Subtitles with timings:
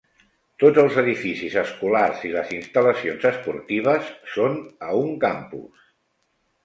[0.61, 4.57] Tots els edificis escolars i les instal·lacions esportives són
[4.89, 5.85] a un campus.